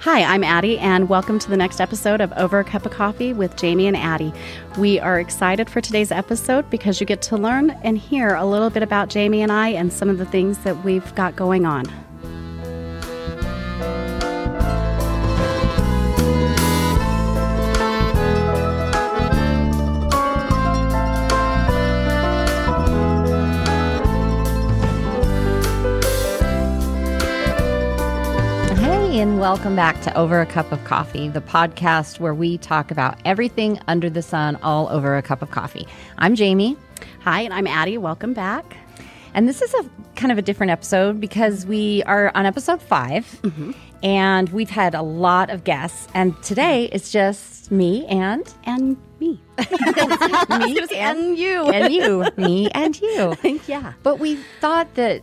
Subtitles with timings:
[0.00, 3.32] Hi, I'm Addie, and welcome to the next episode of Over a Cup of Coffee
[3.32, 4.32] with Jamie and Addie.
[4.76, 8.68] We are excited for today's episode because you get to learn and hear a little
[8.68, 11.86] bit about Jamie and I and some of the things that we've got going on.
[29.46, 33.78] Welcome back to Over a Cup of Coffee, the podcast where we talk about everything
[33.86, 35.86] under the sun all over a cup of coffee.
[36.18, 36.76] I'm Jamie,
[37.20, 37.96] Hi, and I'm Addie.
[37.96, 38.76] Welcome back.
[39.34, 43.24] and this is a kind of a different episode because we are on episode 5
[43.42, 43.70] mm-hmm.
[44.02, 46.08] and we've had a lot of guests.
[46.12, 49.40] And today it's just me and And me.
[50.58, 51.70] me and you.
[51.70, 53.36] and you, me and you.
[53.68, 53.92] yeah.
[54.02, 55.22] But we thought that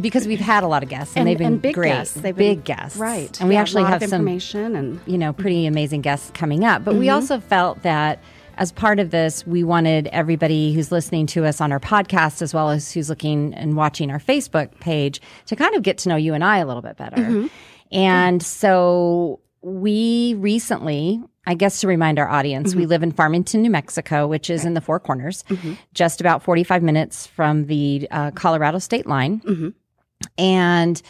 [0.00, 2.14] because we've had a lot of guests and, And, they've been and big great, guests.
[2.14, 3.38] They've big been, guests, Right.
[3.40, 6.84] And we Yeah, actually have some information and you know, pretty amazing guests coming up.
[6.84, 7.14] But we mm-hmm.
[7.14, 8.20] also felt that
[8.56, 12.54] as part of this, we wanted everybody who's listening to us on our podcast, as
[12.54, 16.16] well as who's looking and watching our Facebook page, to kind of get to know
[16.16, 17.16] you and I a little bit better.
[17.16, 17.46] Mm-hmm.
[17.92, 22.90] And so we recently, I guess to remind our audience, we mm-hmm.
[22.90, 25.44] live in Farmington, New Mexico, which is in the Four Corners,
[25.94, 29.40] just about 45 minutes from the uh, Colorado state line.
[30.38, 31.00] And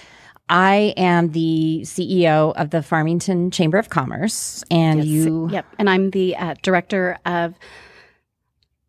[0.48, 5.66] I am the CEO of the Farmington Chamber of Commerce, and you, Yep.
[5.78, 7.54] And I'm the uh, director of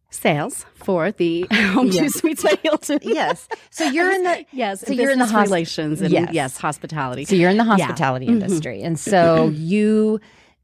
[0.10, 3.00] sales for the Home2 Suites by Hilton.
[3.02, 3.48] yes.
[3.70, 4.82] So you're in the Yes.
[4.82, 6.30] So you're in the hosp- relations and Yes.
[6.34, 7.26] yes, hospitality.
[7.26, 7.72] So you're in the Yeah.
[7.74, 7.82] Mm-hmm.
[7.82, 10.20] hospitality industry, and so you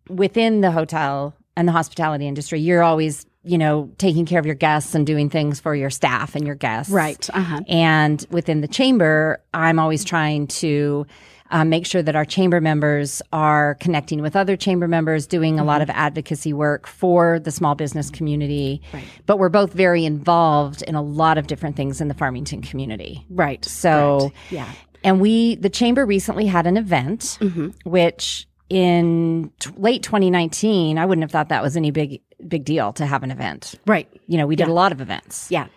[0.09, 4.55] within the hotel and the hospitality industry, you're always you know taking care of your
[4.55, 7.29] guests and doing things for your staff and your guests, Right.
[7.33, 7.61] Uh-huh.
[7.67, 11.07] And within the chamber, I'm always trying to
[11.49, 15.65] uh, make sure that our chamber members are connecting with other chamber members, doing a
[15.65, 18.81] lot of advocacy work for the small business community.
[18.93, 19.03] Right.
[19.25, 23.25] But we're both very involved in a lot of different things in the Farmington community.
[23.29, 23.65] Right.
[23.65, 24.31] So, Right.
[24.49, 24.71] yeah.
[25.03, 27.37] and we, the chamber recently had an event,
[27.83, 32.93] which in t- late 2019, I wouldn't have thought that was any big, big deal
[32.93, 33.75] to have an event.
[33.85, 34.07] Right.
[34.27, 35.51] You know, we did a lot of events.
[35.51, 35.67] Yeah.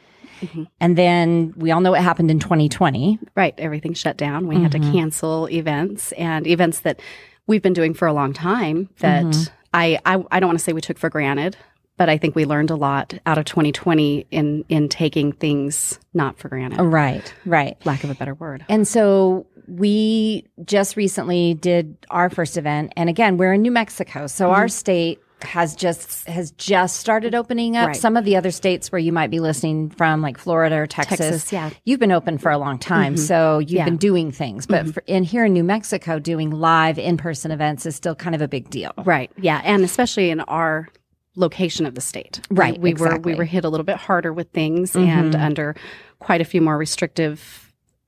[0.81, 3.19] And then we all know what happened in 2020.
[3.35, 3.55] Right.
[3.59, 4.47] Everything shut down.
[4.47, 4.93] We had Mm-hmm.
[4.93, 7.01] to cancel events and events that
[7.47, 9.55] we've been doing for a long time that Mm-hmm.
[9.73, 11.57] I, I I don't want to say we took for granted,
[11.97, 16.39] but I think we learned a lot out of 2020 in in taking things not
[16.39, 16.81] for granted.
[16.81, 17.77] Oh, right, right.
[17.87, 18.65] Lack of a better word.
[18.69, 22.93] And so we just recently did our first event.
[22.97, 24.27] And again, we're in New Mexico.
[24.27, 24.55] So mm-hmm.
[24.55, 27.97] our state has just has just started opening up Right.
[27.97, 31.19] some of the other states where you might be listening from like Florida or Texas.
[31.19, 31.71] Texas, yeah.
[31.85, 33.25] You've been open for a long time, mm-hmm.
[33.25, 33.85] so you've Yeah.
[33.85, 34.67] been doing things.
[34.67, 34.93] But mm-hmm.
[34.93, 38.49] for, in here in New Mexico doing live in-person events is still kind of a
[38.49, 38.93] big deal.
[39.05, 39.31] Right.
[39.39, 40.89] Yeah, and especially in our
[41.37, 42.41] location of the state.
[42.51, 45.43] Right, We, we were we were hit a little bit harder with things and mm-hmm.
[45.43, 45.77] under
[46.19, 47.64] quite a few more restrictive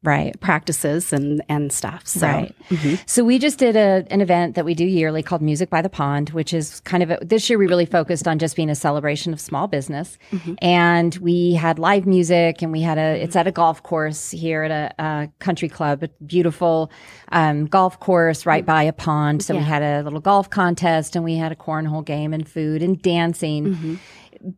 [0.07, 0.39] Right.
[0.41, 2.07] practices and and stuff.
[2.07, 2.55] So Right.
[2.71, 2.95] Mm-hmm.
[3.07, 5.89] So we just did a, an event that we do yearly called Music by the
[5.89, 8.75] Pond, which is kind of a, this year we really focused on just being a
[8.75, 10.19] celebration of small business.
[10.31, 10.55] Mm-hmm.
[10.63, 14.63] And we had live music and we had a, it's at a golf course here
[14.63, 16.91] at a, a country club, a beautiful
[17.33, 19.43] um, golf course right by a pond.
[19.43, 22.83] So we had a little golf contest and we had a cornhole game and food
[22.83, 23.67] and dancing.
[23.67, 23.95] Mm-hmm.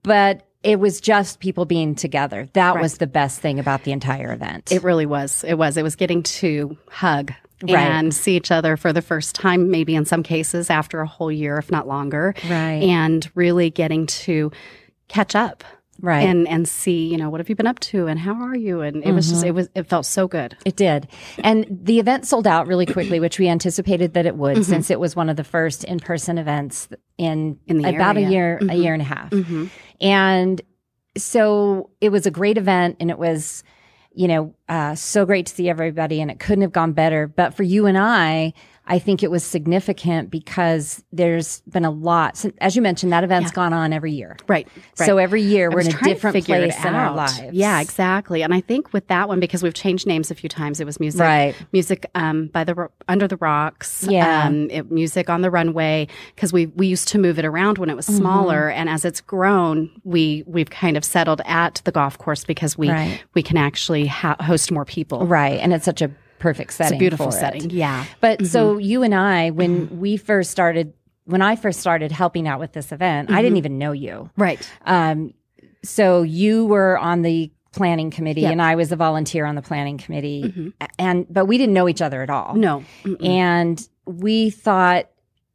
[0.03, 2.49] But it was just people being together.
[2.55, 4.73] That was the best thing about the entire event.
[4.73, 5.45] It really was.
[5.45, 5.77] It was.
[5.77, 7.77] It was getting to hug Right.
[7.77, 11.33] and see each other for the first time, maybe in some cases after a whole
[11.33, 12.35] year, if not longer.
[12.49, 12.83] Right.
[12.85, 14.53] And really getting to
[15.09, 15.65] catch up.
[16.01, 16.21] Right.
[16.29, 18.83] And and see, you know, what have you been up to and how are you?
[18.83, 19.49] And it was just Mm-hmm.
[19.49, 20.57] it was it felt so good.
[20.65, 21.09] It did.
[21.43, 24.63] And the event sold out really quickly, which we anticipated that it would mm-hmm.
[24.63, 26.87] since it was one of the first in-person events
[27.17, 28.29] in, In the about area.
[28.29, 28.81] a year, a mm-hmm.
[28.81, 29.31] year and a half.
[29.31, 29.67] Mm-hmm.
[30.01, 30.61] And
[31.17, 33.65] so it was a great event and it was,
[34.13, 37.27] you know, uh, so great to see everybody and it couldn't have gone better.
[37.27, 38.53] But for you and I,
[38.91, 42.45] I think it was significant because there's been a lot.
[42.61, 44.37] As you mentioned, that event's gone on every year.
[44.49, 44.67] Right.
[44.99, 45.07] right.
[45.07, 47.41] So every year I we're in a different place in our lives.
[47.53, 48.43] Yeah, exactly.
[48.43, 50.99] And I think with that one, because we've changed names a few times, it was
[50.99, 51.55] music, Right.
[51.73, 54.47] music um, by the Ro- under the rocks, Yeah.
[54.47, 56.09] um, it, music on the runway.
[56.35, 58.17] Because we we used to move it around when it was Mm-hmm.
[58.19, 62.79] smaller, and as it's grown, we we've kind of settled at the golf course because
[62.79, 63.23] we Right.
[63.35, 65.27] we can actually ha- host more people.
[65.27, 65.61] Right.
[65.61, 66.95] And it's such a perfect setting.
[66.95, 67.41] It's a beautiful for it.
[67.41, 67.71] setting.
[67.71, 68.05] Yeah.
[68.21, 68.81] But so mm-hmm.
[68.81, 69.99] you and I, when mm-hmm.
[69.99, 70.93] we first started,
[71.25, 73.57] when I first started helping out with this event, I didn't mm-hmm.
[73.59, 74.31] even know you.
[74.37, 74.69] Right.
[74.87, 75.35] Um,
[75.85, 78.53] so you were on the planning committee, Yep.
[78.53, 82.03] and I was a volunteer on the planning committee, and but we didn't know each
[82.03, 82.55] other at all.
[82.55, 82.85] No.
[83.05, 83.25] Mm-mm.
[83.25, 85.09] And we thought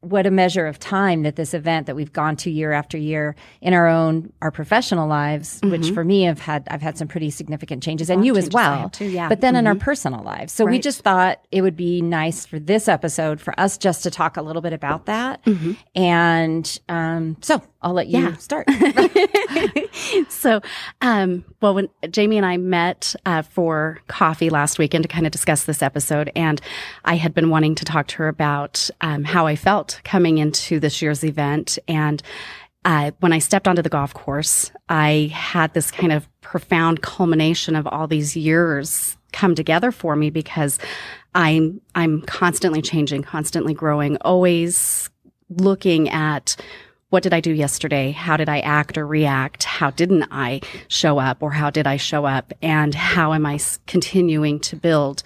[0.03, 3.35] what a measure of time that this event that we've gone to year after year
[3.61, 5.71] in our own our professional lives mm-hmm.
[5.71, 8.89] which for me have had i've had some pretty significant changes and you as well
[8.89, 9.29] too, yeah.
[9.29, 9.59] but then mm-hmm.
[9.59, 9.83] in our mm-hmm.
[9.83, 10.71] personal lives so right.
[10.71, 14.35] we just thought it would be nice for this episode for us just to talk
[14.35, 15.71] a little bit about that mm-hmm.
[15.95, 18.35] and um, so i'll let you yeah.
[18.35, 18.67] start
[20.29, 20.61] so
[20.99, 25.31] um, well when jamie and i met uh, for coffee last weekend to kind of
[25.31, 26.59] discuss this episode and
[27.05, 30.79] i had been wanting to talk to her about um, how i felt coming into
[30.79, 31.77] this year's event.
[31.87, 32.21] And
[32.85, 37.75] uh, when I stepped onto the golf course, I had this kind of profound culmination
[37.75, 40.79] of all these years come together for me because
[41.33, 45.09] I'm I'm constantly changing, constantly growing, always
[45.49, 46.55] looking at
[47.09, 48.11] what did I do yesterday?
[48.11, 49.65] How did I act or react?
[49.65, 52.51] How didn't I show up or how did I show up?
[52.61, 55.21] And how am I continuing to build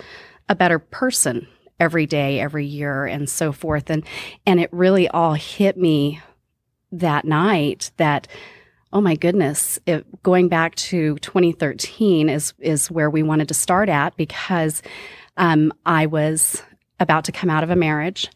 [0.50, 1.48] a better person
[1.80, 3.90] every day, every year, and so forth.
[3.90, 4.06] And
[4.46, 6.22] and it really all hit me
[6.92, 8.28] that night that
[8.94, 13.90] oh my goodness, it, going back to 2013 is is where we wanted to start
[13.90, 14.82] at because
[15.36, 16.64] um, I was
[17.00, 18.30] about to come out of a marriage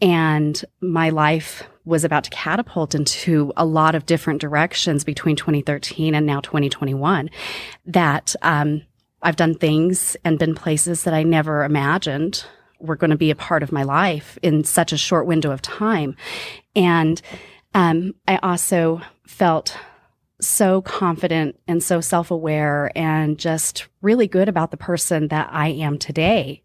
[0.00, 6.14] and my life was about to catapult into a lot of different directions between 2013
[6.14, 7.30] and now 2021
[7.86, 8.82] that um,
[9.22, 12.44] I've done things and been places that I never imagined
[12.78, 15.62] were going to be a part of my life in such a short window of
[15.62, 16.16] time.
[16.74, 17.20] And
[17.74, 19.76] um, I also felt
[20.40, 25.68] so confident and so self aware and just really good about the person that I
[25.68, 26.62] am today.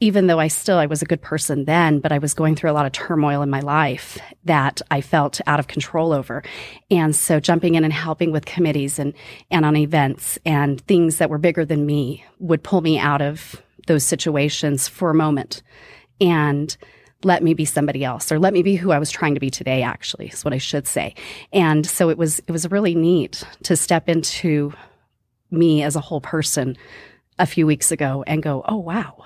[0.00, 2.70] Even though I still, I was a good person then, but I was going through
[2.70, 6.44] a lot of turmoil in my life that I felt out of control over.
[6.88, 9.12] And so jumping in and helping with committees and,
[9.50, 13.60] and on events and things that were bigger than me would pull me out of
[13.88, 15.62] those situations for a moment
[16.20, 16.76] and
[17.24, 19.50] let me be somebody else or let me be who I was trying to be
[19.50, 21.14] today actually is what I should say.
[21.52, 24.72] And so it was it was really neat to step into
[25.50, 26.76] me as a whole person
[27.40, 29.24] a few weeks ago and go, "Oh wow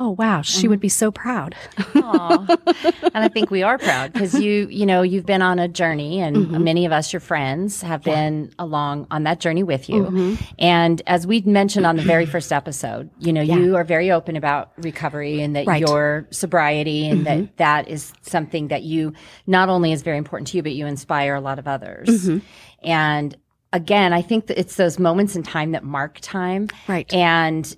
[0.00, 1.54] oh wow she would be so proud
[1.86, 6.20] and i think we are proud because you you know you've been on a journey
[6.20, 6.64] and mm-hmm.
[6.64, 8.14] many of us your friends have yeah.
[8.14, 10.34] been along on that journey with you mm-hmm.
[10.58, 13.56] and as we mentioned on the very first episode you know yeah.
[13.56, 15.82] you are very open about recovery and that right.
[15.82, 17.42] your sobriety and mm-hmm.
[17.42, 19.12] that that is something that you
[19.46, 22.38] not only is very important to you but you inspire a lot of others mm-hmm.
[22.82, 23.36] and
[23.72, 26.68] again, I think that it's those moments in time that mark time.
[26.88, 27.12] Right.
[27.12, 27.76] And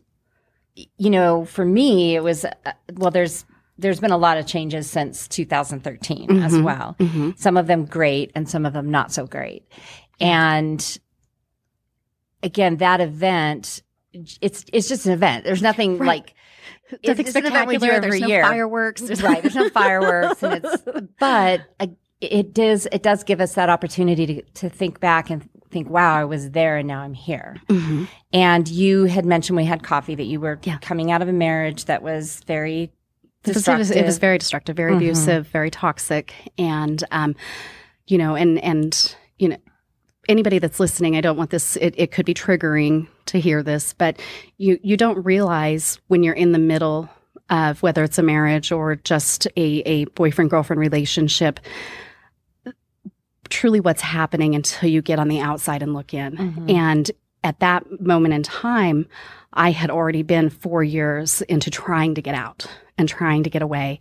[0.75, 3.45] you know, for me, it was, uh, well, there's,
[3.79, 6.43] there's been a lot of changes since 2013 mm-hmm.
[6.43, 6.97] as well.
[6.99, 7.31] Mm-hmm.
[7.37, 9.67] Some of them great and some of them not so great.
[10.21, 10.99] And
[12.43, 13.83] again, that event,
[14.13, 15.45] it's, it's just an event.
[15.45, 16.07] There's nothing right.
[16.07, 16.35] like,
[17.05, 18.01] nothing spectacular.
[18.01, 18.43] There's no year.
[18.43, 19.03] fireworks.
[19.23, 19.43] right.
[19.43, 20.43] There's no fireworks.
[20.43, 20.83] and it's,
[21.19, 21.87] but uh,
[22.21, 26.15] it does, it does give us that opportunity to, to think back and think, wow,
[26.15, 27.57] I was there and now I'm here.
[27.69, 28.05] Mm-hmm.
[28.33, 30.79] And you had mentioned we had coffee that you were yeah.
[30.79, 32.93] coming out of a marriage that was very
[33.43, 33.75] destructive.
[33.75, 34.99] It was, it was very destructive, very mm-hmm.
[34.99, 36.35] abusive, very toxic.
[36.59, 37.35] And, um,
[38.07, 39.57] you know, and, and, you know,
[40.29, 43.93] anybody that's listening, I don't want this, it, it could be triggering to hear this,
[43.93, 44.21] but
[44.59, 47.09] you, you don't realize when you're in the middle
[47.51, 51.59] of whether it's a marriage or just a, a boyfriend girlfriend relationship
[53.53, 56.37] truly what's happening until you get on the outside and look in.
[56.37, 56.71] Mm-hmm.
[56.71, 57.11] And
[57.45, 59.07] at that moment in time,
[59.53, 62.67] I had already been four years into trying to get out
[62.97, 64.01] and trying to get away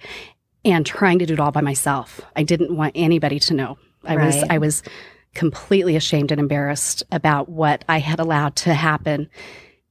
[0.64, 2.22] and trying to do it all by myself.
[2.36, 3.78] I didn't want anybody to know.
[4.06, 4.26] I right.
[4.26, 4.84] was, I was
[5.34, 9.30] completely ashamed and embarrassed about what I had allowed to happen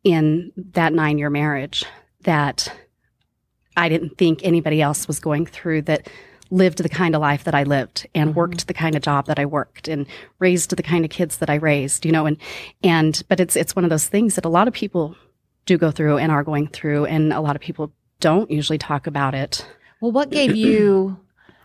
[0.04, 1.84] in that nine year marriage
[2.22, 2.72] that
[3.76, 6.08] I didn't think anybody else was going through that
[6.50, 8.38] lived the kind of life that I lived and mm-hmm.
[8.38, 10.06] worked the kind of job that I worked and
[10.38, 12.36] raised the kind of kids that I raised, you know, and,
[12.82, 15.16] and, but it's, it's one of those things that a lot of people
[15.66, 19.06] do go through and are going through and a lot of people don't usually talk
[19.06, 19.66] about it.
[20.00, 21.18] Well, what gave you,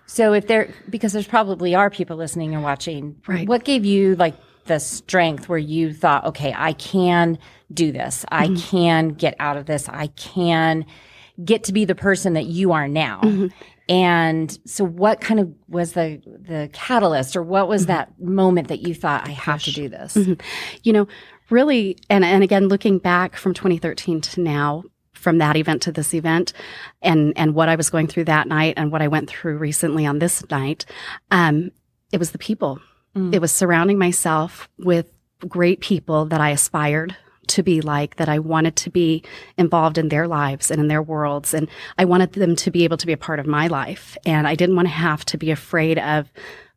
[0.06, 3.48] so if there, because there's probably are people listening and watching, right.
[3.48, 7.38] what gave you like the strength where you thought, okay, I can
[7.74, 8.26] do this.
[8.30, 8.56] I mm-hmm.
[8.56, 9.88] can get out of this.
[9.90, 10.86] I can
[11.44, 13.22] get to be the person that you are now.
[13.22, 13.48] Mm-hmm.
[13.88, 17.94] And so what kind of was the the catalyst or what was mm-hmm.
[17.94, 19.66] that moment that you thought I have Gosh.
[19.66, 20.16] to do this?
[20.16, 20.34] Mm-hmm.
[20.84, 21.08] You know,
[21.50, 26.14] really and and again looking back from 2013 to now from that event to this
[26.14, 26.54] event
[27.02, 30.06] and and what I was going through that night and what I went through recently
[30.06, 30.86] on this night
[31.32, 31.72] um
[32.12, 32.80] it was the people.
[33.16, 33.34] Mm.
[33.34, 35.12] It was surrounding myself with
[35.48, 37.16] great people that I aspired
[37.50, 39.24] to be like, that I wanted to be
[39.58, 41.54] involved in their lives and in their worlds.
[41.54, 44.18] And I wanted them to be able to be a part of my life.
[44.26, 46.32] And I didn't want to have to be afraid of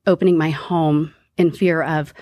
[0.06, 2.12] opening my home in fear of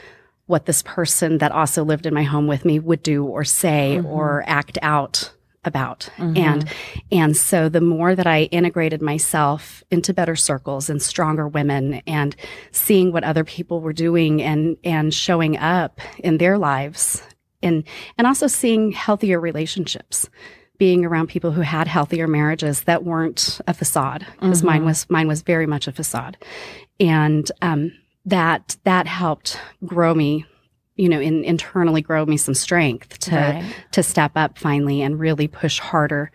[0.46, 3.96] what this person that also lived in my home with me would do or say
[3.98, 4.06] mm-hmm.
[4.06, 5.32] or act out
[5.66, 6.08] about.
[6.16, 6.36] Mm-hmm.
[6.36, 6.70] And
[7.12, 12.34] and so the more that I integrated myself into better circles and stronger women and
[12.70, 17.22] seeing what other people were doing and and showing up in their lives
[17.66, 17.85] and
[18.16, 20.28] and also seeing healthier relationships
[20.78, 24.66] being around people who had healthier marriages that weren't a facade because mm-hmm.
[24.66, 26.37] mine was mine was very much a facade
[27.00, 27.92] and um,
[28.25, 30.44] that that helped grow me
[30.96, 33.76] you know in, internally grow me some strength to right.
[33.92, 36.30] to step up finally and really push harder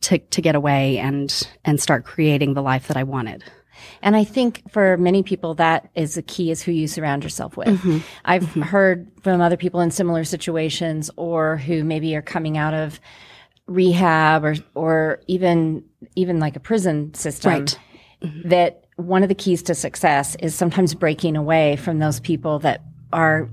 [0.00, 3.44] to to get away and and start creating the life that I wanted
[4.02, 7.56] and I think for many people, that is the key is who you surround yourself
[7.56, 7.68] with.
[7.68, 7.98] Mm-hmm.
[8.24, 8.62] I've mm-hmm.
[8.62, 13.00] heard from other people in similar situations or who maybe are coming out of
[13.66, 17.78] rehab or, or even, even like a prison system right.
[18.22, 18.48] mm-hmm.
[18.48, 22.82] that one of the keys to success is sometimes breaking away from those people that
[23.12, 23.48] are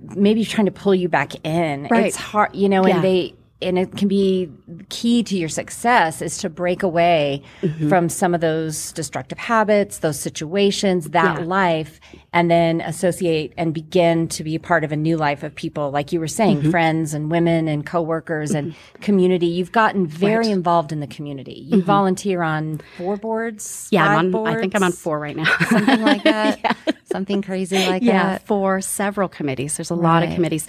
[0.00, 1.88] maybe trying to pull you back in.
[1.90, 2.06] Right.
[2.06, 2.96] It's hard, you know, yeah.
[2.96, 4.50] and they, and it can be
[4.90, 7.88] key to your success is to break away mm-hmm.
[7.88, 11.46] from some of those destructive habits, those situations, that yeah.
[11.46, 11.98] life,
[12.34, 16.12] and then associate and begin to be part of a new life of people, like
[16.12, 16.70] you were saying, mm-hmm.
[16.70, 18.68] friends and women and coworkers mm-hmm.
[18.68, 19.46] and community.
[19.46, 20.52] You've gotten very right.
[20.52, 21.64] involved in the community.
[21.66, 21.86] You mm-hmm.
[21.86, 23.88] volunteer on four boards.
[23.90, 25.56] Yeah, I'm on, boards, I think I'm on four right now.
[25.70, 26.60] something like that.
[26.62, 26.72] yeah.
[27.04, 28.32] Something crazy like yeah, that.
[28.32, 29.78] Yeah, for several committees.
[29.78, 30.02] There's a right.
[30.02, 30.66] lot of committees,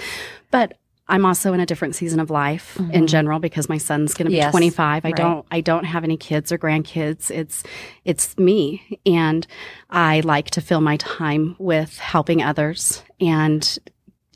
[0.51, 0.77] but
[1.09, 2.91] I'm also in a different season of life mm-hmm.
[2.91, 5.05] in general because my son's going to be yes, 25.
[5.05, 5.15] I right.
[5.15, 7.31] don't I don't have any kids or grandkids.
[7.31, 7.63] It's
[8.03, 9.47] it's me and
[9.89, 13.77] I like to fill my time with helping others and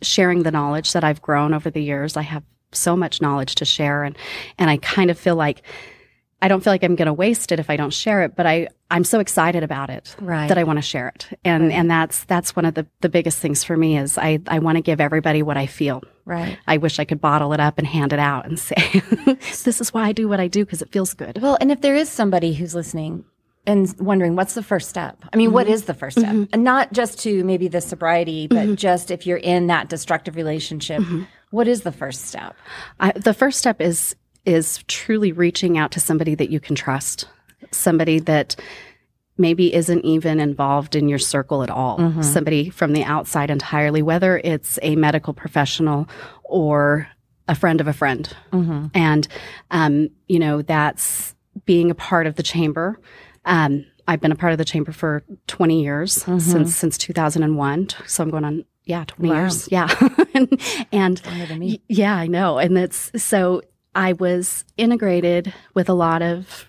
[0.02, 2.16] sharing the knowledge that I've grown over the years.
[2.16, 4.18] I have so much knowledge to share and
[4.58, 5.64] and I kind of feel like
[6.42, 8.46] I don't feel like I'm going to waste it if I don't share it, but
[8.46, 10.48] I I'm so excited about it right.
[10.48, 11.30] that I want to share it.
[11.46, 11.74] And right.
[11.74, 14.78] and that's that's one of the the biggest things for me is I I want
[14.78, 16.02] to give everybody what I feel.
[16.26, 16.58] Right.
[16.68, 18.76] I wish I could bottle it up and hand it out and say
[19.26, 21.40] this is why I do what I do because it feels good.
[21.42, 23.26] Well, and if there is somebody who's listening
[23.68, 25.24] and wondering what's the first step?
[25.32, 25.54] I mean, mm-hmm.
[25.54, 26.32] what is the first step?
[26.32, 26.54] Mm-hmm.
[26.54, 28.76] And not just to maybe the sobriety, but mm-hmm.
[28.76, 31.24] just if you're in that destructive relationship, mm-hmm.
[31.52, 32.56] what is the first step?
[33.00, 37.28] I, the first step is is truly reaching out to somebody that you can trust,
[37.72, 38.56] somebody that
[39.38, 42.22] maybe isn't even involved in your circle at all, mm-hmm.
[42.22, 46.08] somebody from the outside entirely, whether it's a medical professional
[46.44, 47.08] or
[47.48, 48.36] a friend of a friend.
[48.52, 48.88] Mm-hmm.
[48.94, 49.28] And,
[49.72, 53.00] um, you know, that's being a part of the chamber.
[53.46, 56.40] Um, I've been a part of the chamber for 20 years mm-hmm.
[56.40, 57.90] since since 2001.
[58.08, 59.40] So I'm going on yeah 20 wow.
[59.40, 59.88] years yeah
[60.34, 60.60] and,
[60.92, 63.62] and yeah I know and that's so
[63.96, 66.66] I was integrated with a lot of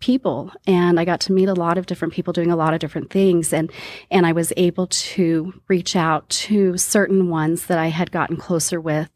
[0.00, 2.80] people and I got to meet a lot of different people doing a lot of
[2.80, 3.72] different things and
[4.10, 8.80] and I was able to reach out to certain ones that I had gotten closer
[8.80, 9.08] with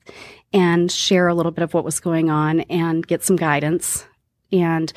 [0.52, 4.06] and share a little bit of what was going on and get some guidance.
[4.50, 4.92] And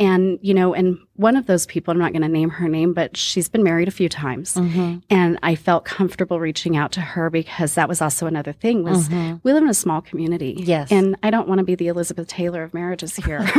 [0.00, 2.94] and, you know, and one of those people, I'm not going to name her name,
[2.94, 4.54] but she's been married a few times.
[4.54, 4.98] Mm-hmm.
[5.10, 9.10] And I felt comfortable reaching out to her because that was also another thing was
[9.10, 9.36] mm-hmm.
[9.42, 10.54] we live in a small community.
[10.56, 10.90] Yes.
[10.90, 13.40] And I don't want to be the Elizabeth Taylor of marriages here.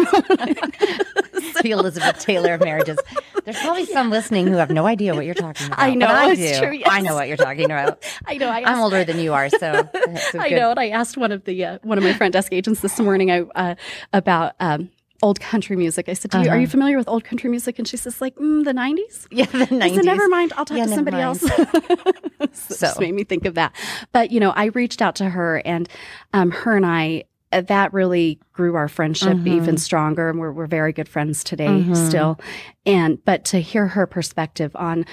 [1.61, 2.97] the Elizabeth Taylor of marriages.
[3.45, 5.79] There's probably some listening who have no idea what you're talking about.
[5.79, 6.07] I know.
[6.07, 6.59] I do.
[6.59, 6.87] True, yes.
[6.89, 8.03] I know what you're talking about.
[8.25, 8.49] I know.
[8.49, 9.89] I am older than you are, so,
[10.39, 10.71] I know.
[10.71, 13.31] And I asked one of the uh, one of my front desk agents this morning
[13.31, 13.75] I, uh,
[14.13, 14.89] about um,
[15.21, 16.09] old country music.
[16.09, 16.43] I said, uh-huh.
[16.43, 16.71] you, "Are you uh-huh.
[16.71, 19.95] familiar with old country music?" And she says, "Like mm, the '90s." Yeah, the '90s.
[19.95, 20.53] said, "Never mind.
[20.57, 21.25] I'll talk yeah, to somebody mind.
[21.25, 21.41] else."
[22.53, 22.87] so, so.
[22.87, 23.75] just made me think of that.
[24.11, 25.87] But you know, I reached out to her, and
[26.33, 27.25] um, her and I.
[27.53, 29.49] Uh, that really grew our friendship mm-hmm.
[29.49, 31.95] even stronger, and we're, we're very good friends today mm-hmm.
[31.95, 32.39] still.
[32.85, 35.05] And but to hear her perspective on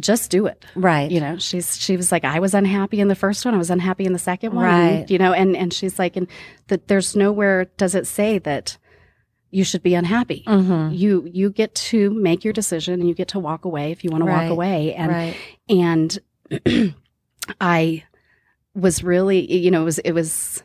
[0.00, 0.64] just do it.
[0.74, 1.10] Right.
[1.10, 3.70] You know, she's she was like, I was unhappy in the first one, I was
[3.70, 4.64] unhappy in the second one.
[4.64, 5.08] Right.
[5.08, 6.26] you know, and and she's like, and
[6.66, 8.76] that there's nowhere does it say that
[9.54, 10.42] you should be unhappy.
[10.46, 10.94] Mm-hmm.
[10.94, 14.10] You you get to make your decision and you get to walk away if you
[14.10, 14.34] want right.
[14.34, 14.94] to walk away.
[14.94, 15.36] And right.
[16.66, 16.94] and
[17.60, 18.04] I
[18.74, 20.64] was really you know it was it was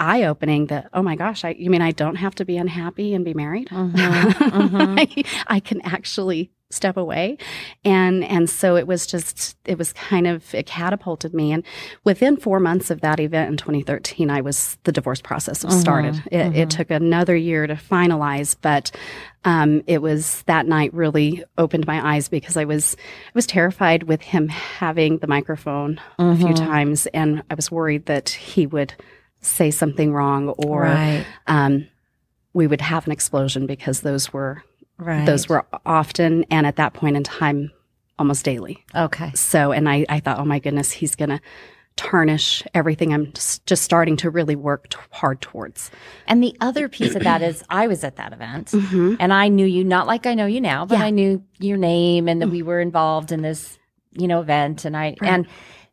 [0.00, 3.14] eye opening that oh my gosh I you mean I don't have to be unhappy
[3.14, 3.68] and be married.
[3.68, 4.44] Mm-hmm.
[4.54, 4.98] Mm-hmm.
[4.98, 7.38] I, I can actually step away
[7.84, 11.62] and and so it was just it was kind of it catapulted me and
[12.02, 16.14] within four months of that event in 2013 i was the divorce process was started
[16.14, 16.56] mm-hmm, it, mm-hmm.
[16.56, 18.90] it, took another year to finalize but
[19.46, 22.96] um, it was that night really opened my eyes because i was
[23.26, 26.64] i was terrified with him having the microphone a few mm-hmm.
[26.64, 28.94] times and i was worried that he would
[29.44, 31.24] say something wrong or Right.
[31.46, 31.86] um,
[32.52, 34.62] we would have an explosion because those were
[34.96, 35.26] Right.
[35.26, 37.72] those were often and at that point in time
[38.18, 38.84] almost daily.
[38.94, 39.32] okay.
[39.34, 41.40] So, and I, I thought, oh my goodness, he's going to
[41.96, 45.90] tarnish everything I'm just, just starting to really work t- hard towards.
[46.26, 49.16] And the other piece of that is I was at that event Mm-hmm.
[49.20, 51.04] and I knew you, not like I know you now, but Yeah.
[51.06, 53.78] I knew your name and that we were involved in this,
[54.12, 54.84] you know, event.
[54.84, 55.30] And I, Right.
[55.30, 55.46] and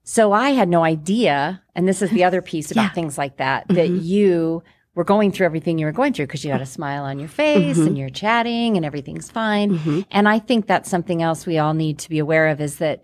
[0.04, 1.62] so I had no idea.
[1.76, 2.90] And this is the other piece about Yeah.
[2.94, 4.04] things like that, that Mhm.
[4.04, 4.64] you
[4.96, 7.30] were going through everything you were going through because you had a smile on your
[7.30, 7.88] face Mhm.
[7.88, 9.78] and you're chatting and everything's fine.
[9.80, 10.06] Mhm.
[10.12, 13.02] And I think that's something else we all need to be aware of is that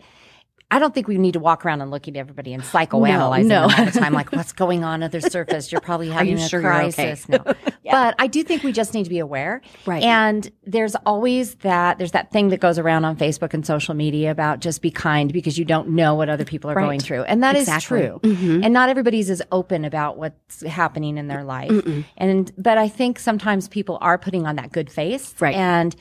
[0.69, 3.69] I don't think we need to walk around and look at everybody and psychoanalyze No,
[3.69, 4.11] them all the time.
[4.11, 5.71] Like, what's going on at their surface?
[5.71, 6.91] You're probably having you a sure you're okay?
[6.91, 7.29] crisis.
[7.29, 7.37] No,
[7.85, 9.61] but I do think we just need to be aware.
[9.85, 10.03] Right.
[10.03, 11.97] And there's always that.
[11.99, 15.31] There's that thing that goes around on Facebook and social media about just be kind
[15.31, 16.83] because you don't know what other people are Right.
[16.83, 17.99] going through, and that is Exactly.
[18.01, 18.19] true.
[18.23, 18.65] Mhm.
[18.65, 21.71] And not everybody's as open about what's happening in their life.
[22.17, 25.55] And but I think sometimes people are putting on that good face, Right.
[25.55, 25.95] And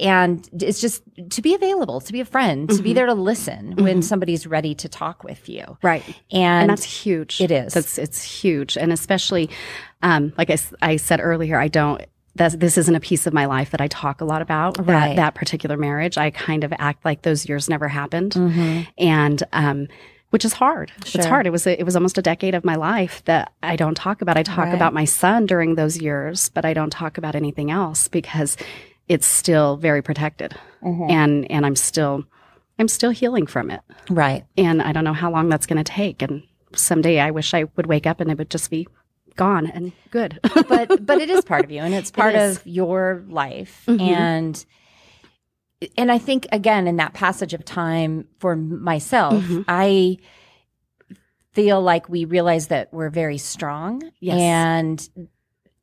[0.00, 2.84] and it's just to be available, to be a friend, to Mm-hmm.
[2.84, 5.76] be there to listen when somebody's ready to talk with you.
[5.82, 6.02] Right.
[6.32, 7.40] And, and that's huge.
[7.40, 7.74] It is.
[7.74, 9.50] That's it's huge, and especially,
[10.02, 10.50] um, like
[10.82, 12.02] I said earlier, I don't.
[12.36, 14.78] That this isn't a piece of my life that I talk a lot about.
[14.78, 15.08] Right.
[15.10, 18.86] That that particular marriage, I kind of act like those years never happened, Mhm.
[18.98, 19.88] and um,
[20.30, 20.92] which is hard.
[21.12, 21.46] It's hard.
[21.48, 24.22] It was a, it was almost a decade of my life that I don't talk
[24.22, 24.36] about.
[24.38, 24.74] I talk Right.
[24.74, 28.56] about my son during those years, but I don't talk about anything else because
[29.10, 31.10] it's still very protected, Mhm.
[31.10, 32.24] and and I'm still
[32.78, 34.44] I'm still healing from it right.
[34.56, 36.22] and I don't know how long that's going to take.
[36.22, 36.42] And
[36.74, 38.86] someday I wish I would wake up and it would just be
[39.36, 40.38] gone and good.
[40.68, 42.56] but but it is part of you and it's part is.
[42.58, 44.00] of your life Mhm.
[44.00, 44.66] and
[45.96, 49.64] and i think again in that passage of time for myself Mhm.
[49.66, 50.18] i
[51.52, 54.38] feel like we realize that we're very strong Yes.
[54.38, 55.08] and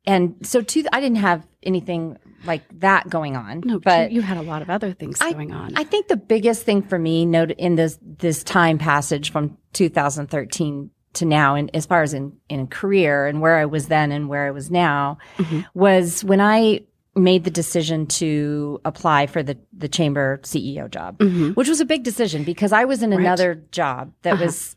[0.06, 4.36] and so too i didn't have anything like that going on no, but you, had
[4.36, 5.72] a lot of other things going on.
[5.76, 10.90] I think the biggest thing for me note in this this time passage from 2013
[11.14, 14.28] to now and as far as in in career and where I was then and
[14.28, 15.64] where I was now Mhm.
[15.74, 16.82] was when I
[17.16, 21.56] made the decision to apply for the the chamber CEO job Mhm.
[21.56, 23.20] which was a big decision because I was in Right.
[23.20, 24.44] another job that Uh-huh.
[24.44, 24.76] was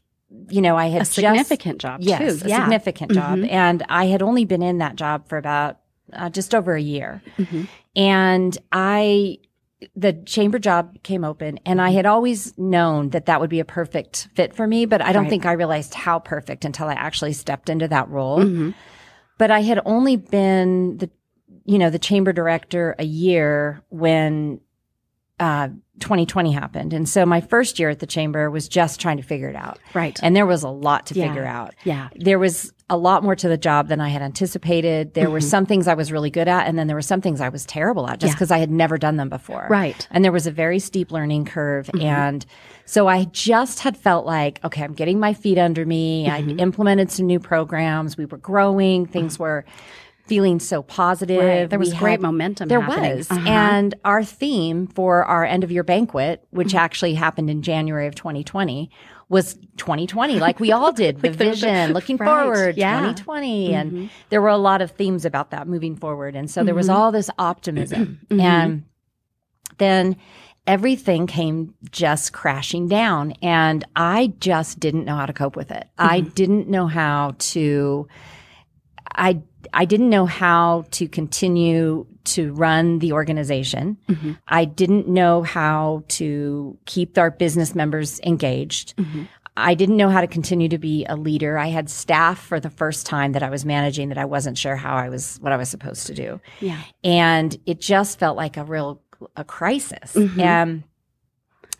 [0.49, 2.45] you know I had a just significant job yes, too.
[2.45, 2.61] a yeah.
[2.61, 3.39] significant job.
[3.39, 3.51] Mhm.
[3.51, 5.77] And I had only been in that job for about
[6.13, 7.21] uh, just over a year.
[7.37, 7.67] Mhm.
[7.95, 9.39] And I,
[9.95, 13.65] the chamber job came open and I had always known that that would be a
[13.65, 15.29] perfect fit for me, but I don't Right.
[15.29, 18.39] think I realized how perfect until I actually stepped into that role.
[18.39, 18.73] Mhm.
[19.37, 21.09] But I had only been the,
[21.65, 24.59] you know, the chamber director a year when,
[25.39, 25.69] uh,
[25.99, 26.93] 2020 happened.
[26.93, 29.79] And so my first year at the chamber was just trying to figure it out.
[29.95, 30.19] Right.
[30.21, 31.27] And there was a lot to Yeah.
[31.27, 32.09] figure out yeah.
[32.15, 35.13] there was a lot more to the job than I had anticipated.
[35.13, 35.43] There were Mhm.
[35.43, 37.65] some things I was really good at, and then there were some things I was
[37.65, 38.35] terrible at just Yeah.
[38.35, 39.65] because I had never done them before.
[39.69, 40.05] Right.
[40.11, 41.89] And there was a very steep learning curve.
[41.95, 42.03] Mhm.
[42.03, 42.45] And
[42.85, 46.29] so I just had felt like, okay, I'm getting my feet under me.
[46.29, 46.59] I Mhm.
[46.59, 48.17] implemented some new programs.
[48.17, 49.05] We were growing.
[49.05, 49.63] Things were
[50.27, 51.43] feeling so positive.
[51.43, 51.69] Right.
[51.69, 52.67] There was We great had- momentum.
[52.69, 53.17] there happening.
[53.17, 53.31] was.
[53.31, 53.49] Uh-huh.
[53.49, 58.15] And our theme for our end of year banquet, which actually happened in January of
[58.15, 58.89] 2020,
[59.31, 61.17] was 2020, like we all did.
[61.21, 62.99] the Like the- vision, looking right, forward, yeah.
[62.99, 63.73] 2020.
[63.73, 64.09] And Mhm.
[64.29, 66.35] there were a lot of themes about that moving forward.
[66.35, 66.93] And so there was Mhm.
[66.93, 68.19] all this optimism.
[68.29, 68.39] Mhm.
[68.41, 68.83] And
[69.77, 70.17] then
[70.67, 73.31] everything came just crashing down.
[73.41, 75.87] And I just didn't know how to cope with it.
[75.97, 76.29] I Mm-hmm.
[76.31, 78.07] didn't know how to.
[79.15, 79.41] I
[79.73, 83.97] I didn't know how to continue to run the organization.
[84.07, 84.37] Mhm.
[84.47, 88.95] I didn't know how to keep our business members engaged.
[88.97, 89.27] Mhm.
[89.57, 91.57] I didn't know how to continue to be a leader.
[91.57, 94.75] I had staff for the first time that I was managing that I wasn't sure
[94.75, 96.39] how I was what I was supposed to do.
[96.61, 96.79] Yeah.
[97.03, 99.01] And it just felt like a real
[99.35, 100.13] a crisis.
[100.15, 100.39] Mhm.
[100.39, 100.83] And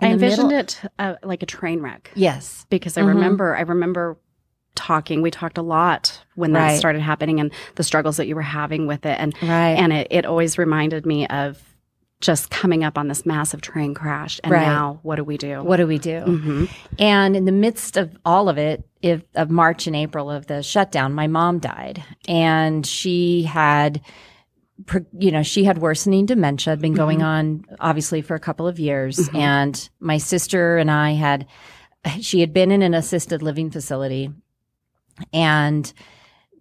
[0.02, 2.65] I envisioned middle- it uh, like a train wreck Yes.
[2.70, 3.08] because I Mhm.
[3.08, 4.17] remember I remember
[4.75, 5.21] talking.
[5.21, 6.79] We talked a lot when that Right.
[6.79, 9.75] started happening and the struggles that you were having with it, and Right.
[9.77, 11.62] and it, it always reminded me of
[12.19, 14.39] just coming up on this massive train crash.
[14.43, 14.62] And Right.
[14.62, 15.63] now, what do we do?
[15.63, 16.19] what do we do?
[16.21, 16.65] hmm
[16.99, 20.62] And in the midst of all of it, if, of March and April of the
[20.62, 24.01] shutdown, my mom died, and she had,
[25.17, 28.79] you know, she had worsening dementia, had been going on obviously for a couple of
[28.79, 29.36] years, Mhm.
[29.39, 31.47] and my sister and I had,
[32.19, 34.31] she had been in an assisted living facility,
[35.34, 35.91] and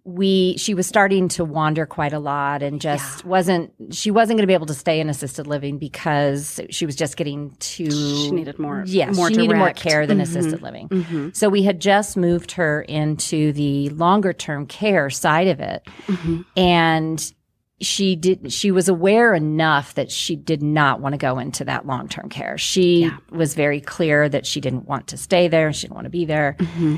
[0.03, 4.41] we she was starting to wander quite a lot and just wasn't she wasn't going
[4.41, 8.31] to be able to stay in assisted living because she was just getting too She
[8.31, 8.83] needed more.
[8.87, 9.79] yes more she needed more direct.
[9.79, 9.89] Mm-hmm.
[9.89, 15.11] care than assisted living so we had just moved her into the longer term care
[15.11, 16.41] side of it Mm-hmm.
[16.57, 17.33] and
[17.79, 21.85] she did she was aware enough that she did not want to go into that
[21.85, 23.17] long term care she Yeah.
[23.29, 26.25] was very clear that she didn't want to stay there she didn't want to be
[26.25, 26.95] there Mm-hmm.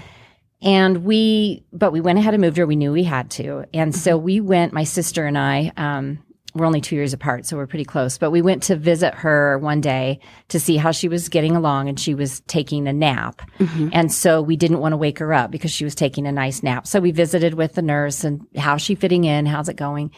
[0.64, 2.66] And we, but we went ahead and moved her.
[2.66, 3.66] We knew we had to.
[3.74, 6.24] And so we went, my sister and I, um,
[6.56, 9.58] we're only two years apart, so we're pretty close, but we went to visit her
[9.58, 13.42] one day to see how she was getting along and she was taking a nap.
[13.92, 16.62] And so we didn't want to wake her up because she was taking a nice
[16.62, 16.86] nap.
[16.86, 19.48] So we visited with the nurse and how's she fitting in?
[19.48, 20.12] How's it going?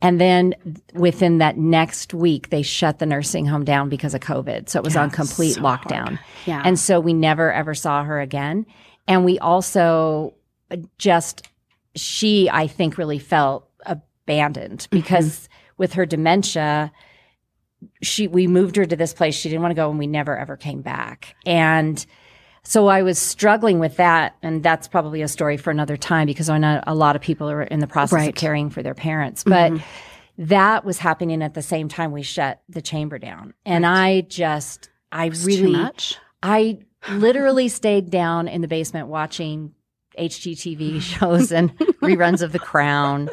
[0.00, 0.54] And then
[0.94, 4.70] within that next week, they shut the nursing home down because of COVID.
[4.70, 6.18] So it was on complete lockdown.
[6.46, 6.62] Yeah.
[6.64, 8.64] And so we never ever saw her again.
[9.08, 10.34] And we also
[10.98, 11.48] just,
[11.94, 16.92] she, I think, really felt abandoned because with her dementia,
[18.00, 19.34] she, we moved her to this place.
[19.34, 21.34] She didn't want to go and we never ever came back.
[21.44, 22.04] And
[22.62, 24.36] so I was struggling with that.
[24.42, 27.50] And that's probably a story for another time because I know a lot of people
[27.50, 28.28] are in the process Right.
[28.28, 29.42] of caring for their parents.
[29.42, 29.72] But
[30.38, 33.52] that was happening at the same time we shut the chamber down.
[33.66, 36.16] And I just, I really, too much.
[36.42, 36.78] I
[37.10, 39.74] literally stayed down in the basement watching
[40.18, 43.30] HGTV shows and reruns of The Crown.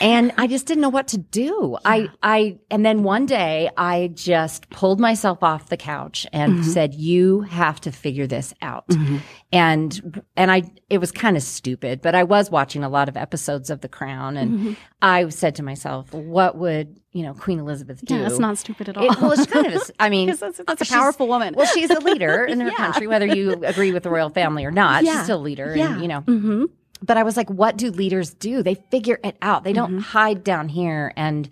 [0.00, 1.76] And I just didn't know what to do.
[1.84, 6.62] I, I, and then one day I just pulled myself off the couch and mm-hmm.
[6.62, 8.88] said, you have to figure this out.
[8.88, 9.18] Mm-hmm.
[9.52, 13.16] And, and I, it was kind of stupid, but I was watching a lot of
[13.16, 14.72] episodes of The Crown and mm-hmm.
[15.00, 18.14] I said to myself, what would, you know, Queen Elizabeth do?
[18.14, 19.04] Yeah, that's not stupid at all.
[19.10, 21.54] It, well, it's kind of, a, I mean, Because that's, that's a powerful woman.
[21.56, 22.76] well, she's a leader in her Yeah.
[22.76, 25.04] country, whether you agree with the royal family or not.
[25.04, 25.12] Yeah.
[25.14, 25.92] She's still a leader, Yeah.
[25.94, 26.20] and you know.
[26.20, 26.64] hmm
[27.02, 28.62] But I was like, what do leaders do?
[28.62, 29.64] They figure it out.
[29.64, 29.92] They Mm-hmm.
[29.94, 31.48] don't hide down here and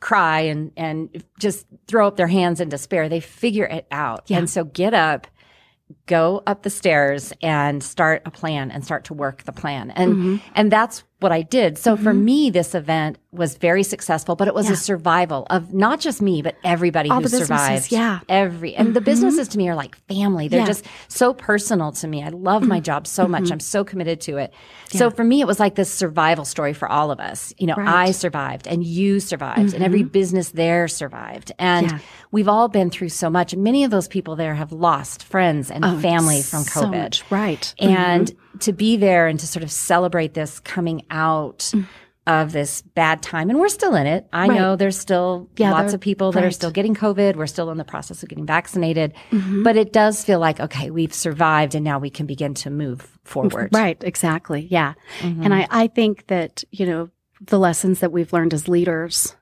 [0.00, 3.08] cry and and just throw up their hands in despair.
[3.08, 4.30] They figure it out.
[4.30, 5.26] And so get up,
[6.06, 9.90] go up the stairs and start a plan and start to work the plan.
[9.90, 10.36] And Mm-hmm.
[10.54, 11.78] and that's what I did.
[11.78, 14.74] So for me, this event was very successful, but it was Yeah.
[14.74, 17.90] a survival of not just me, but everybody All who survived.
[17.90, 18.16] yeah.
[18.16, 18.24] Mm-hmm.
[18.28, 20.48] Every and the businesses to me are like family.
[20.48, 20.66] They're Yeah.
[20.66, 22.22] just so personal to me.
[22.22, 23.50] I love my job so much.
[23.50, 24.52] I'm so committed to it.
[24.90, 27.52] So for me, it was like this survival story for all of us.
[27.56, 27.88] You know, Right.
[27.88, 31.50] I survived and you survived and every business there survived.
[31.58, 31.98] And Yeah.
[32.30, 33.56] we've all been through so much.
[33.56, 36.90] Many of those people there have lost friends and family from so COVID.
[37.02, 37.74] much, right.
[37.78, 41.72] And to be there and to sort of celebrate this coming out
[42.26, 43.50] of this bad time.
[43.50, 44.26] And we're still in it.
[44.32, 44.58] I Right.
[44.58, 47.36] know there's still Yeah, lots of people that are still getting COVID.
[47.36, 49.14] We're still in the process of getting vaccinated.
[49.30, 49.62] Mm-hmm.
[49.62, 53.16] But it does feel like, okay, we've survived and now we can begin to move
[53.22, 53.68] forward.
[53.72, 54.66] Right, exactly.
[54.68, 54.94] Yeah.
[55.20, 55.42] Mm-hmm.
[55.44, 57.10] And I, I think that, you know,
[57.42, 59.36] the lessons that we've learned as leaders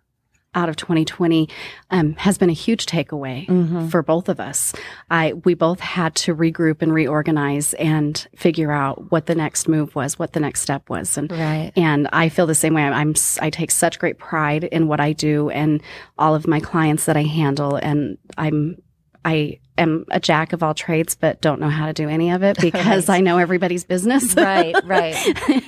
[0.55, 1.49] out of 2020
[1.91, 3.89] um, has been a huge takeaway Mm-hmm.
[3.89, 4.73] for both of us.
[5.11, 9.95] I we both had to regroup and reorganize and figure out what the next move
[9.95, 11.73] was, what the next step was, and Right.
[11.77, 12.83] and I feel the same way.
[12.83, 15.83] I'm, I'm I take such great pride in what I do and
[16.19, 18.77] all of my clients that I handle, and I'm
[19.25, 22.43] I am a jack of all trades, but don't know how to do any of
[22.43, 24.35] it because I know everybody's business.
[24.45, 25.17] Right, right.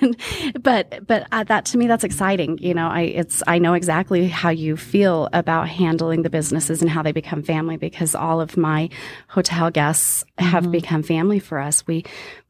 [0.03, 0.17] And-
[0.63, 4.29] but but uh, that to me that's exciting you know i it's i know exactly
[4.29, 8.57] how you feel about handling the businesses and how they become family because all of
[8.57, 8.89] my
[9.29, 12.05] hotel guests have become family for us we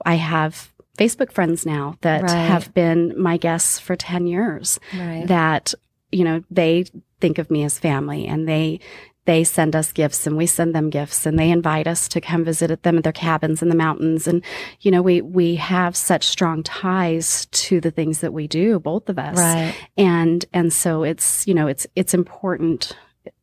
[0.05, 2.31] i have facebook friends now that Right.
[2.31, 5.27] have been my guests for 10 years Right.
[5.27, 5.73] that
[6.13, 6.85] you know they
[7.21, 8.81] think of me as family and they
[9.27, 12.45] they send us gifts and we send them gifts and they invite us to come
[12.45, 14.43] visit at them at their cabins in the mountains and
[14.81, 19.09] you know we we have such strong ties to the things that we do both
[19.09, 19.75] of us Right.
[19.97, 22.97] and and so it's you know it's it's important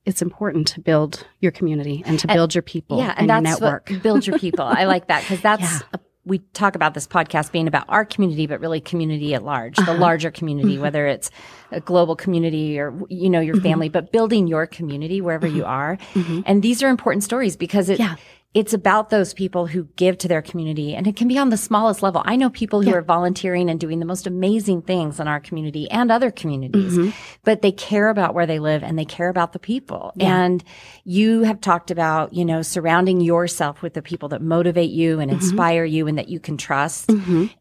[0.06, 3.54] it's important to build your community and to build your people Yeah, and, and, your
[3.60, 4.66] network what build your people.
[4.66, 5.80] I like that because that's Yeah.
[5.94, 9.78] a, we talk about this podcast being about our community, but really community at large,
[9.78, 9.92] Uh-huh.
[9.94, 10.82] the larger community, Mm-hmm.
[10.82, 11.30] whether it's
[11.72, 15.98] a global community or you know your family, but building your community wherever you are.
[16.46, 18.00] And these are important stories because it.
[18.00, 18.12] Mm-hmm.
[18.12, 18.16] Yeah.
[18.54, 21.58] It's about those people who give to their community and it can be on the
[21.58, 22.22] smallest level.
[22.26, 22.98] I know people who Yeah.
[22.98, 27.10] are volunteering and doing the most amazing things in our community and other communities, Mm-hmm.
[27.44, 30.14] but they care about where they live and they care about the people.
[30.20, 30.64] And
[31.04, 35.22] you have talked about, you know, surrounding yourself with the people that motivate you Mm-hmm.
[35.22, 37.10] and inspire you and that you can trust.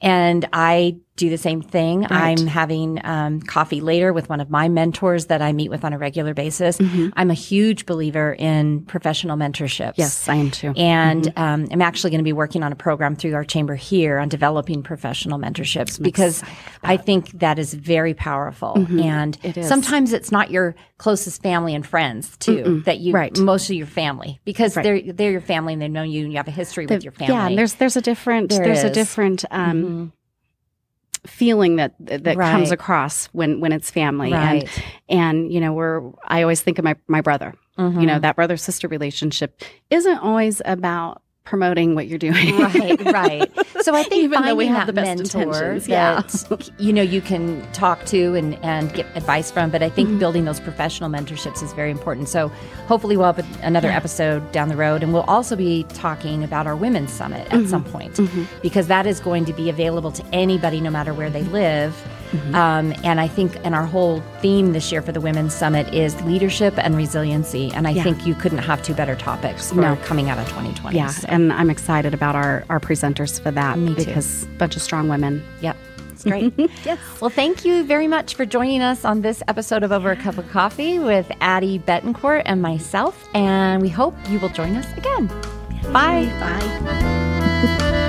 [0.02, 2.00] And I do the same thing.
[2.02, 2.10] Right.
[2.40, 5.92] I'm having um, coffee later with one of my mentors that I meet with on
[5.92, 6.78] a regular basis.
[6.80, 9.94] I'm a huge believer in professional mentorships.
[9.96, 10.72] Yes, I am too.
[10.74, 14.18] And um, I'm actually going to be working on a program through our chamber here
[14.18, 16.42] on developing professional mentorships because
[16.82, 18.86] I think that is very powerful.
[18.98, 19.68] And It is.
[19.68, 23.36] sometimes it's not your closest family and friends too that you Right.
[23.38, 26.38] most of your family because they're they're your family and they know you and you
[26.38, 27.34] have a history with your family.
[27.34, 28.92] Yeah, and there's there's a different There there's a is.
[28.92, 28.94] Mm-hmm.
[28.94, 30.12] different um,
[31.26, 32.50] feeling that that Right.
[32.50, 34.68] comes across when when it's family Right.
[35.08, 37.54] and and you know we're I always think of my my brother.
[37.78, 38.00] Mm-hmm.
[38.00, 42.56] You know that brother sister relationship isn't always about promoting what you're doing.
[42.58, 43.50] right, right.
[43.82, 46.20] So I think Even though we have the best intentions, yeah.
[46.22, 50.08] that you know you can talk to and and get advice from, but I think
[50.08, 50.18] Mm-hmm.
[50.18, 52.28] building those professional mentorships is very important.
[52.28, 52.48] So
[52.86, 56.76] hopefully we'll have another episode down the road, and we'll also be talking about our
[56.76, 57.64] women's summit Mm-hmm.
[57.64, 58.18] at some point
[58.62, 61.94] because that is going to be available to anybody, no matter where they live.
[62.32, 62.54] Mm-hmm.
[62.54, 66.20] Um, and I think, and our whole theme this year for the Women's Summit is
[66.22, 67.70] leadership and resiliency.
[67.74, 68.02] And I Yeah.
[68.02, 69.96] think you couldn't have two better topics for No.
[70.04, 70.96] coming out of 2020.
[70.96, 74.76] Yeah, So, and I'm excited about our our presenters for that Me because a bunch
[74.76, 75.42] of strong women.
[75.60, 75.76] Yep.
[76.12, 76.52] It's great.
[76.84, 76.98] yes.
[77.20, 80.38] Well, thank you very much for joining us on this episode of Over a Cup
[80.38, 83.28] of Coffee with Addie Betancourt and myself.
[83.34, 85.26] And we hope you will join us again.
[85.92, 86.30] Bye.
[86.40, 88.08] Bye.